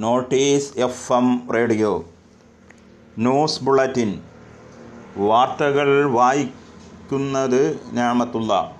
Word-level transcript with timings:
Notice 0.00 0.78
F 0.78 1.12
M 1.12 1.52
radio. 1.54 2.08
News 3.18 3.64
bulletin. 3.64 4.22
വാർത്തകൾ 5.16 6.10
വായിക്കുന്നത് 6.10 7.80
ഞാമത്തുള്ള. 7.92 8.76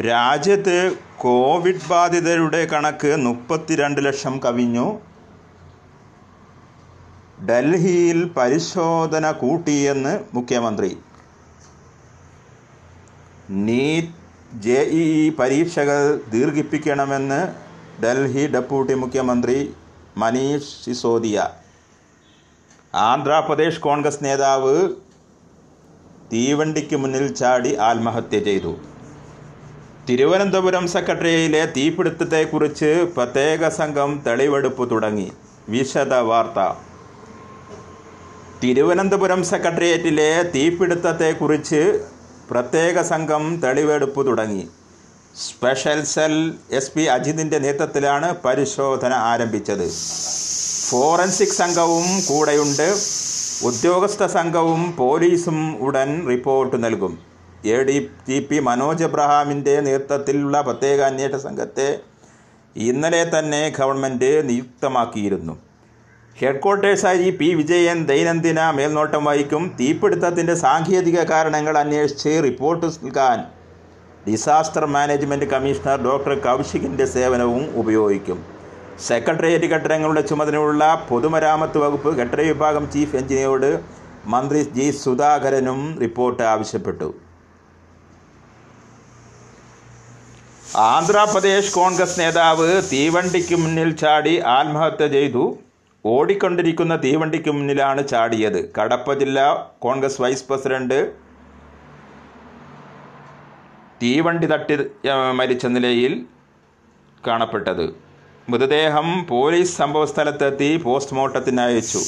രാജ്യത്ത് 0.00 0.96
കോവിഡ് 1.18 1.88
ബാധിതരുടെ 1.90 2.64
കണക്ക് 2.64 3.16
മുപ്പത്തിരണ്ട് 3.16 4.04
ലക്ഷം 4.04 4.40
കവിഞ്ഞു. 4.44 5.00
ഡൽഹിയിൽ 7.48 8.24
പരിശോധന 8.36 9.30
കൂട്ടിയെന്ന് 9.30 10.24
മുഖ്യമന്ത്രി. 10.34 10.98
നീറ്റ് 13.50 14.08
ജെ 14.62 14.80
ഇ 14.80 15.30
പരീക്ഷകൾ 15.30 16.20
ദീർഘിപ്പിക്കണമെന്ന് 16.30 17.69
ഡൽഹി 18.02 18.46
ഡെപ്യൂട്ടി 18.46 18.94
മുഖ്യമന്ത്രി 18.94 19.74
മനീഷ് 20.16 20.84
സിസോദിയ. 20.84 21.48
ആന്ധ്രാപ്രദേശ് 22.94 23.80
കോൺഗ്രസ് 23.80 24.24
നേതാവ് 24.24 24.88
തീവണ്ടിക്ക് 26.32 26.96
മുന്നിൽ 26.96 27.34
ചാടി 27.34 27.76
ആത്മഹത്യ 27.76 28.38
ചെയ്തു. 28.40 28.72
തിരുവനന്തപുരം 30.08 30.86
സെക്രട്ടറിയിലെ 30.86 31.66
തീപിടുത്തത്തെക്കുറിച്ച് 31.66 33.12
പ്രത്യേക 33.16 33.68
സംഘം 33.68 34.22
തെളിവെടുപ്പ് 34.26 34.90
തുടങ്ങി. 34.90 35.32
വിശദ 35.68 36.14
വാർത്ത. 36.14 36.60
തിരുവനന്തപുരം 38.62 39.44
സെക്രട്ടേറിയറ്റിലെ 39.44 40.42
തീപിടുത്തത്തെക്കുറിച്ച് 40.42 42.06
പ്രത്യേക 42.50 43.02
സംഘം 43.02 43.60
തെളിവെടുപ്പ് 43.64 44.26
തുടങ്ങി. 44.26 44.68
സ്പെഷ്യൽ 45.36 46.04
സെൽ 46.04 46.54
എസ് 46.70 46.92
പി 46.92 47.02
അജിതിന്റെ 47.02 47.58
നേതൃത്വത്തിലാണ് 47.58 48.34
പരിശോധന 48.44 49.12
ആരംഭിച്ചത്. 49.12 49.90
ഫോറൻസിക് 50.90 51.48
സംഘവും 51.48 52.06
കൂടെയുണ്ട്. 52.28 52.96
ഉദ്യോഗസ്ഥ 53.64 54.26
സംഘവും 54.26 54.96
പോലീസും 54.96 55.76
ഉടൻ 55.78 56.26
റിപ്പോർട്ട് 56.28 56.84
നൽകും. 56.84 57.18
A 57.64 57.82
D 57.82 58.10
G 58.28 58.46
P 58.50 58.58
Manoj 58.58 59.04
എബ്രഹാമിന്റെ 59.04 59.80
നേതൃത്വത്തിലുള്ള 59.80 60.60
പ്രത്യേക 60.60 61.00
അന്വേഷണ 61.00 61.36
സംഘത്തെ 61.36 61.98
ഇന്നലെ 62.76 63.38
തന്നെ 63.38 63.72
ഗവൺമെന്റ് 63.78 64.48
നിയുക്തമാക്കിയിരുന്നു. 64.48 65.58
ഹെഡ്ക്വാർട്ടേഴ്സായി 66.38 67.30
പി 67.30 67.54
വിജയൻ 67.54 68.06
ദൈനംദിന 68.06 68.70
മേൽനോട്ടം 68.70 69.24
വഹിക്കും. 69.24 69.76
തീപിടുത്തത്തിന്റെ 69.80 70.54
സാങ്കേതിക 70.54 71.22
കാരണങ്ങൾ 71.22 71.78
അന്വേഷിച്ച് 71.78 72.40
റിപ്പോർട്ട് 72.44 72.86
നൽകാൻ 72.86 73.59
ഡിസാസ്റ്റർ 74.28 74.84
മാനേജ്മെന്റ് 74.94 75.46
കമ്മീഷണർ 75.52 75.98
ഡോക്ടർ 76.06 76.34
കൗശികിന്റെ 76.46 77.04
സേവനവും 77.04 77.64
ഉപയോഗിക്കും. 77.80 78.38
സെക്രട്ടേറിയറ്റ് 79.08 79.68
കെട്ടിടങ്ങളുടെ 79.70 80.20
ചുമതലയുള്ള 80.20 81.06
പൊതുമരാമത്ത് 81.08 81.78
വകുപ്പ് 81.78 82.10
കെട്ടിട 82.18 82.40
വിഭാഗം 82.40 82.90
ചീഫ് 82.94 83.16
എഞ്ചിനീയറോട് 83.16 83.70
മന്ത്രി 84.26 84.62
ജി 84.76 84.86
സുധാകരനും 84.90 85.80
റിപ്പോർട്ട് 86.00 86.42
ആവശ്യപ്പെട്ടു. 86.42 87.08
ആന്ധ്രാപ്രദേശ് 90.76 91.72
കോൺഗ്രസ് 91.74 92.20
നേതാവ് 92.20 92.68
തീവണ്ടിക്ക് 92.92 93.54
മുന്നിൽ 93.54 93.90
ചാടി 94.02 94.34
ആത്മഹത്യ 94.56 95.08
ചെയ്തു. 95.08 95.44
ഓടിക്കൊണ്ടിരിക്കുന്ന 96.04 96.94
തീവണ്ടിക്ക് 96.96 97.50
മുന്നിലാണ് 97.50 98.08
ചാടിയത്. 98.08 98.60
കടപ്പ 98.76 99.14
ജില്ലാ 99.22 99.48
കോൺഗ്രസ് 99.86 100.22
വൈസ് 100.22 100.44
പ്രസിഡന്റ് 100.48 101.00
തീവണ്ടി 104.02 104.46
തട്ടി 104.50 104.74
മരിച്ച 105.38 105.66
നിലയിൽ 105.76 106.12
കാണപ്പെട്ടത്. 107.26 107.86
മൃതദേഹം 108.50 109.08
പോലീസ് 109.30 109.76
സംഭവസ്ഥലത്തെത്തി 109.80 110.70
പോസ്റ്റ്മോർട്ടത്തിന് 110.84 111.60
അയച്ചു. 111.60 112.02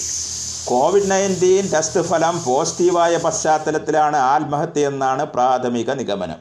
കോവിഡ് 0.70 1.10
നയന്റീൻ 1.10 1.64
ടെസ്റ്റ് 1.72 2.02
ഫലം 2.10 2.34
പോസിറ്റീവായ 2.46 3.16
പശ്ചാത്തലത്തിലാണ് 3.24 4.18
ആത്മഹത്യയെന്നാണ് 4.34 5.24
പ്രാഥമിക 5.34 5.90
നിഗമനം. 6.00 6.40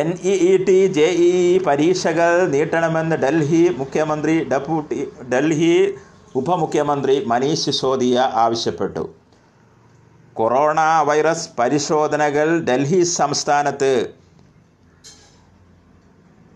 N 0.00 0.08
E 0.32 0.34
E 0.50 0.52
T 0.68 0.78
J 0.96 1.06
E 1.28 1.30
പരീക്ഷകൾ 1.66 2.32
നീട്ടണമെന്ന് 2.54 3.16
ഡൽഹി 3.24 3.62
മുഖ്യമന്ത്രി 3.78 4.34
ഡെപ്യൂട്ടി 4.52 4.98
ഡൽഹി 5.34 5.74
ഉപമുഖ്യമന്ത്രി 6.40 7.14
മനീഷ് 7.32 7.64
സിസോദിയ 7.64 8.18
ആവശ്യപ്പെട്ടു. 8.44 9.04
കൊറോണ 10.36 10.80
വൈറസ് 11.02 11.48
പരിശോധനകൾ 11.58 12.60
ഡൽഹി 12.60 13.02
സംസ്ഥാനത്ത്. 13.02 13.92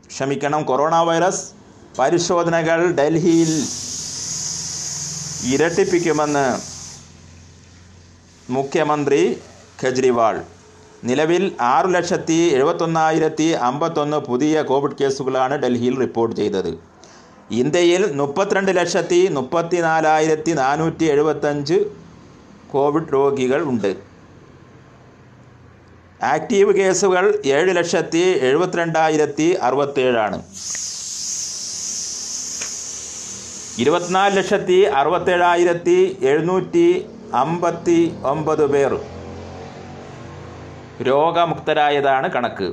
ക്ഷമിക്കണം 0.09 0.63
കൊറോണ 0.65 0.97
വൈറസ് 1.01 1.45
പരിശോധനകൾ 1.99 2.81
ഡൽഹിയിൽ 2.91 3.53
ഇരട്ടിപ്പിക്കുമെന്ന് 5.55 6.47
മുഖ്യമന്ത്രി 8.51 9.21
കെജ്രിവാൾ. 9.85 10.45
നിലവിൽ 11.05 11.53
ആറു 11.61 11.89
ലക്ഷത്തി 11.89 12.39
എഴുപത്തൊന്നായിരത്തി 12.55 13.49
അമ്പത്തൊന്ന് 13.69 14.17
പുതിയ 14.17 14.63
കോവിഡ് 14.63 14.99
കേസുകളാണ് 15.01 15.55
ഡൽഹിയിൽ 15.55 15.99
റിപ്പോർട്ട് 15.99 16.37
ചെയ്തത്. 16.37 16.79
ഇന്ത്യയിൽ 17.51 18.13
മുപ്പത്തിരണ്ട് 18.13 18.77
ലക്ഷത്തി 18.77 19.29
മുപ്പത്തി 19.29 19.77
നാലായിരത്തി 19.77 20.53
നാനൂറ്റി 20.53 21.05
എഴുപത്തഞ്ച് 21.05 22.04
കോവിഡ് 22.75 23.13
രോഗികൾ 23.13 23.63
ഉണ്ട്. 23.73 23.91
ആക്റ്റീവ് 26.33 26.73
കേസുകൾ 26.79 27.25
ഏഴ് 27.47 27.73
ലക്ഷത്തി 27.77 28.23
എഴുപത്തിരണ്ടായിരത്തി 28.49 29.49
അറുപത്തേഴാണ് 29.63 30.39
ഇരുപത്തിനാല് 33.83 34.37
ലക്ഷത്തി 34.39 34.79
അറുപത്തേഴായിരത്തി 34.99 35.97
എഴുന്നൂറ്റി 36.23 36.87
അമ്പത്തി 37.35 38.01
ഒമ്പത് 38.33 38.65
പേർ 38.73 38.93
രോഗമുക്തരായതാണ് 41.09 42.29
കണക്ക്. 42.37 42.69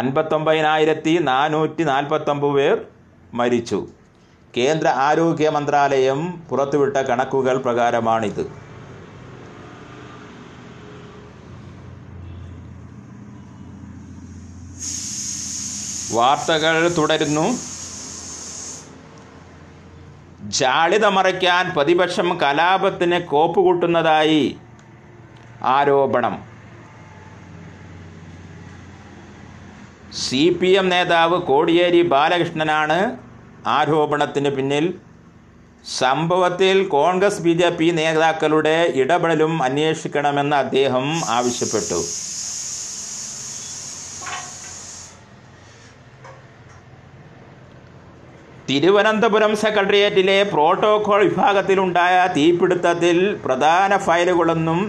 അൻപത്തൊമ്പതിനായിരത്തി 0.00 1.14
നാനൂറ്റി 1.30 1.84
നാൽപ്പത്തൊമ്പത് 1.90 2.54
പേർ 2.58 2.76
മരിച്ചു. 3.34 3.80
കേന്ദ്ര 4.56 4.88
ആരോഗ്യ 4.88 5.48
മന്ത്രാലയം 5.48 6.20
പുറത്തുവിട്ട 6.50 6.96
കണക്കുകൾ 6.96 7.56
പ്രകാരമാണിത്. 7.58 8.44
വാർത്തകൾ 16.12 16.88
തുടരുന്നു. 16.88 17.46
ജാളിത 20.42 21.06
മറയ്ക്കാൻ 21.06 21.72
പ്രതിപക്ഷം 21.76 22.38
കലാപത്തിന് 22.42 23.26
കോപ്പുകൂട്ടുന്നതായി 23.26 24.56
ആരോപണം. 25.62 26.44
സി 30.22 30.58
പി 30.60 30.66
എം 30.66 30.88
നേതാവ് 30.88 31.42
കോടിയേരി 31.42 32.02
ബാലകൃഷ്ണനാണ് 32.02 33.27
ആരോപണത്തിന് 33.74 34.50
പിന്നിൽ 34.56 34.86
സംഭവത്തിൽ 36.02 36.76
കോൺഗ്രസ് 36.94 37.42
ബി 37.44 37.52
ജെ 37.60 37.68
പി 37.78 37.88
നേതാക്കളുടെ 37.98 38.76
ഇടപെടലും 39.02 39.52
അന്വേഷിക്കണമെന്ന് 39.66 40.56
അദ്ദേഹം 40.64 41.06
ആവശ്യപ്പെട്ടു. 41.36 42.00
തിരുവനന്തപുരം 48.70 49.52
സെക്രട്ടേറിയറ്റിലെ 49.64 50.38
പ്രോട്ടോകോൾ 50.54 51.20
വിഭാഗത്തിലുണ്ടായ 51.28 52.16
തീപിടുത്തത്തിൽ 52.34 53.18
പ്രധാന 53.44 53.96
ഫയലുകളൊന്നും 54.06 54.80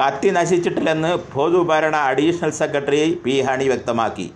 കത്തി 0.00 0.30
നശിച്ചിട്ടില്ലെന്ന് 0.36 1.12
പൊതുഭരണ 1.34 1.96
അഡീഷണൽ 2.10 2.52
സെക്രട്ടറി 2.60 3.00
പി 3.24 3.34
ഹണി 3.46 3.66
വ്യക്തമാക്കി. 3.72 4.26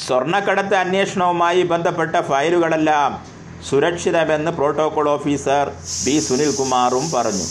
സ്വർണക്കടത്ത് 0.00 0.74
അന്വേഷണവുമായി 0.74 1.62
ബന്ധപ്പെട്ട 1.62 2.16
ഫയലുകളെല്ലാം 2.28 3.12
സുരക്ഷിതമെന്ന് 3.68 4.50
പ്രോട്ടോകോൾ 4.58 5.08
ഓഫീസർ 5.08 5.66
ബി 6.04 6.14
സുനിൽകുമാറും 6.26 7.04
പറഞ്ഞു. 7.14 7.46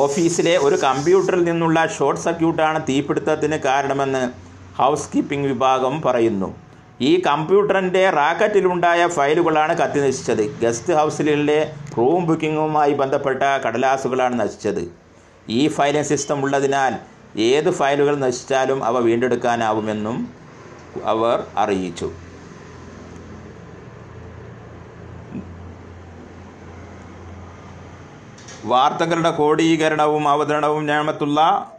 ഓഫീസിലെ 0.00 0.56
ഒരു 0.66 0.76
കമ്പ്യൂട്ടറിൽ 0.84 1.44
നിന്നുള്ള 1.44 1.78
ഷോർട്ട് 1.96 2.22
സർക്യൂട്ടാണ് 2.24 2.78
തീപിടുത്തത്തിന് 2.88 3.58
കാരണമെന്ന് 3.66 4.22
ഹൗസ് 4.80 5.08
കീപ്പിംഗ് 5.14 5.48
വിഭാഗം 5.52 5.94
പറയുന്നു. 6.06 6.50
ഈ 7.00 7.12
കമ്പ്യൂട്ടറിന്റെ 7.28 8.10
റാക്കറ്റിലുണ്ടായ 8.10 9.06
ഫയലുകളാണ് 9.16 9.74
കത്തി 9.80 10.00
നശിച്ചത് 10.04 10.44
ഗസ്റ്റ് 10.62 10.94
ഹൗസിലെ 10.98 11.58
റൂം 11.98 12.20
ബുക്കിങ്ങുമായി 12.26 12.92
ബന്ധപ്പെട്ട 13.00 13.42
കടലാസുകളാണ് 13.64 14.36
നശിച്ചത്. 14.42 14.84
ഈ 15.48 15.62
ഫയലിംഗ് 15.68 16.10
സിസ്റ്റം 16.12 16.38
ഉള്ളതിനാൽ 16.44 16.94
ഏത് 17.50 17.70
ഫയലുകൾ 17.80 18.14
നശിച്ചാലും 18.26 18.84
അവ 18.84 18.98
വീണ്ടെടുക്കാനാവുമെന്നും 19.08 20.16
അവർ 21.04 21.46
അറിയിച്ചു. 21.56 22.12
വാർത്തകളുടെ 28.64 29.30
കോടീകരണവും 29.30 30.28
അവതരണവും 30.28 30.86
ഞാമത്തുള്ള 30.86 31.70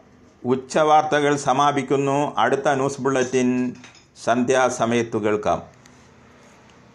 ഉച്ചവാർത്തകൾ 0.45 1.36
സമാപിക്കുന്നു. 1.36 2.36
അടുത്ത 2.38 2.69
ന്യൂസ് 2.69 3.01
ബുള്ളറ്റിൻ 3.01 3.75
സന്ധ്യാസമയത്ത് 4.24 5.18
കേൾക്കാം 5.18 5.73